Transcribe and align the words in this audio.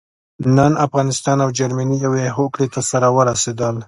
نن 0.55 0.73
افغانستان 0.85 1.37
او 1.43 1.49
جرمني 1.59 1.97
يوې 2.05 2.25
هوکړې 2.37 2.67
ته 2.73 2.81
سره 2.91 3.07
ورسېدل. 3.15 3.75